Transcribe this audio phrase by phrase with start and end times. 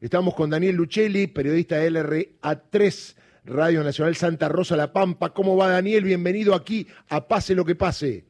[0.00, 5.34] Estamos con Daniel Luchelli, periodista de LRA3, Radio Nacional Santa Rosa La Pampa.
[5.34, 6.04] ¿Cómo va Daniel?
[6.04, 8.24] Bienvenido aquí a Pase lo que pase.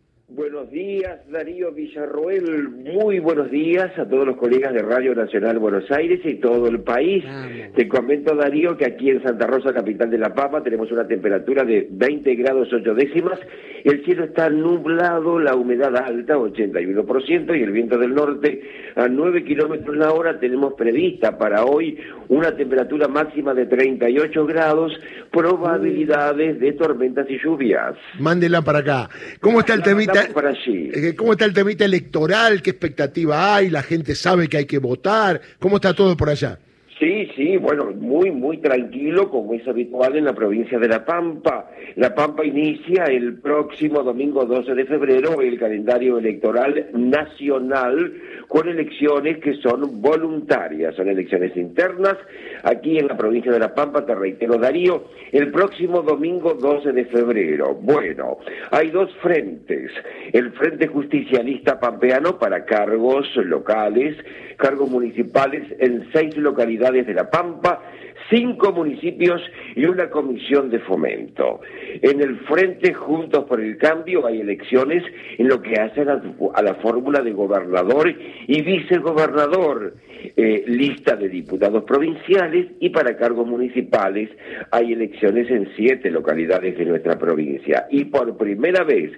[0.61, 2.69] Buenos días, Darío Villarroel.
[2.69, 6.81] Muy buenos días a todos los colegas de Radio Nacional Buenos Aires y todo el
[6.81, 7.25] país.
[7.75, 11.65] Te comento, Darío, que aquí en Santa Rosa, capital de La Pampa, tenemos una temperatura
[11.65, 13.41] de 20 grados 8 décimas.
[13.85, 18.61] El cielo está nublado, la humedad alta, 81%, y el viento del norte
[18.97, 20.39] a 9 kilómetros la hora.
[20.41, 21.97] Tenemos prevista para hoy
[22.29, 24.93] una temperatura máxima de 38 grados,
[25.33, 27.95] probabilidades de tormentas y lluvias.
[28.19, 29.09] Mándela para acá.
[29.41, 30.29] ¿Cómo está el temita?
[30.67, 32.63] Eh, ¿Cómo está el temita electoral?
[32.63, 33.71] ¿Qué expectativa hay?
[33.71, 35.41] ¿La gente sabe que hay que votar?
[35.59, 36.59] ¿Cómo está todo por allá?
[36.99, 41.70] Sí, sí, bueno, muy, muy tranquilo, como es habitual en la provincia de La Pampa.
[41.97, 48.13] La Pampa inicia el próximo domingo 12 de febrero el calendario electoral nacional
[48.49, 52.17] con elecciones que son voluntarias, son elecciones internas.
[52.63, 57.05] Aquí en la provincia de La Pampa, te reitero, Darío, el próximo domingo 12 de
[57.07, 57.75] febrero.
[57.75, 58.39] Bueno,
[58.71, 59.91] hay dos frentes.
[60.33, 64.17] El Frente Justicialista Pampeano para cargos locales,
[64.57, 67.83] cargos municipales en seis localidades de La Pampa,
[68.31, 69.43] cinco municipios
[69.75, 71.61] y una comisión de fomento.
[72.01, 75.03] En el Frente Juntos por el Cambio hay elecciones
[75.37, 78.15] en lo que hace a la, fórmula de gobernador
[78.47, 79.95] y vicegobernador,
[80.37, 84.31] eh, lista de diputados provinciales y para cargos municipales
[84.71, 87.87] hay elecciones en siete localidades de nuestra provincia.
[87.91, 89.13] Y por primera vez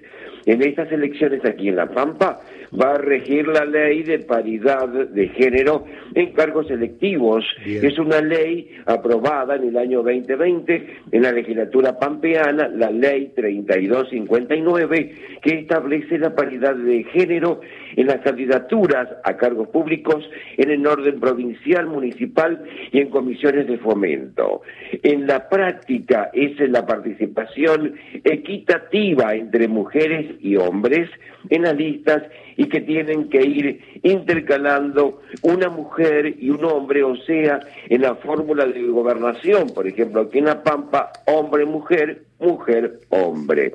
[0.46, 2.40] en estas elecciones aquí en La Pampa
[2.80, 7.44] va a regir la ley de paridad de género en cargos electivos.
[7.64, 8.70] Es una ley
[9.02, 16.34] aprobada en el año 2020 en la legislatura pampeana, la ley 3259, que establece la
[16.34, 17.60] paridad de género
[17.96, 20.24] en las candidaturas a cargos públicos
[20.56, 24.62] en el orden provincial, municipal y en comisiones de fomento.
[25.02, 31.10] En la práctica es la participación equitativa entre mujeres y hombres
[31.50, 32.22] en las listas
[32.56, 38.14] y que tienen que ir intercalando una mujer y un hombre, o sea, en la
[38.16, 43.74] fórmula de gobernación, por ejemplo, aquí en La Pampa, hombre-mujer, mujer-hombre.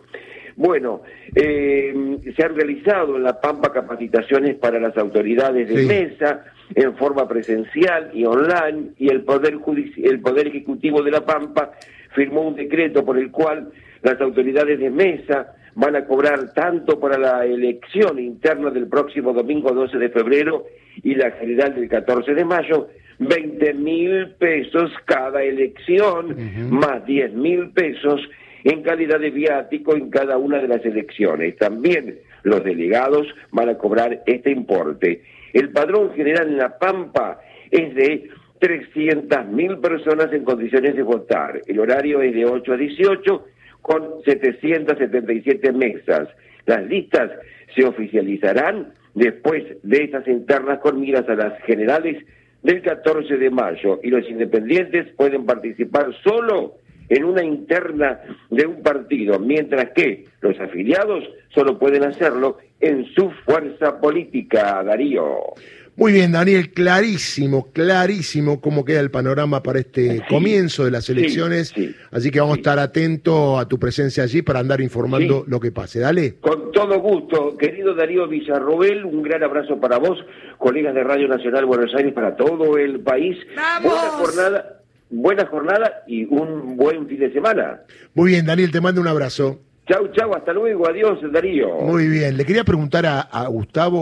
[0.55, 1.01] Bueno,
[1.35, 1.93] eh,
[2.35, 8.09] se han realizado en La Pampa capacitaciones para las autoridades de mesa en forma presencial
[8.13, 9.57] y online y el Poder,
[9.97, 11.71] el Poder Ejecutivo de La Pampa
[12.15, 13.69] firmó un decreto por el cual
[14.01, 19.71] las autoridades de mesa van a cobrar tanto para la elección interna del próximo domingo
[19.71, 20.65] 12 de febrero
[21.03, 22.87] y la general del 14 de mayo,
[23.19, 26.35] 20 mil pesos cada elección,
[26.69, 28.21] más 10 mil pesos
[28.63, 31.55] en calidad de viático en cada una de las elecciones.
[31.57, 35.23] También los delegados van a cobrar este importe.
[35.53, 37.39] El padrón general en La Pampa
[37.71, 38.29] es de
[38.59, 41.61] 300.000 personas en condiciones de votar.
[41.67, 43.45] El horario es de 8 a 18
[43.81, 46.27] con 777 mesas.
[46.65, 47.31] Las listas
[47.75, 52.23] se oficializarán después de estas internas con miras a las generales
[52.67, 56.75] del 14 de mayo y los independientes pueden participar solo
[57.07, 58.19] en una interna
[58.49, 61.23] de un partido, mientras que los afiliados
[61.55, 65.53] solo pueden hacerlo en su fuerza política, Darío.
[65.99, 71.73] Muy bien, Daniel, clarísimo, clarísimo cómo queda el panorama para este comienzo de las elecciones.
[72.11, 75.71] Así que vamos a estar atentos a tu presencia allí para andar informando lo que
[75.71, 75.99] pase.
[75.99, 76.35] Dale.
[76.35, 80.19] Con todo gusto, querido Darío Villarroel, un gran abrazo para vos,
[80.59, 83.35] colegas de Radio Nacional Buenos Aires, para todo el país.
[83.81, 87.81] Buena jornada, buena jornada y un buen fin de semana.
[88.13, 89.61] Muy bien, Daniel, te mando un abrazo.
[89.87, 91.69] Chau, chau, hasta luego, adiós, Darío.
[91.77, 93.95] Muy bien, le quería preguntar a Gustavo.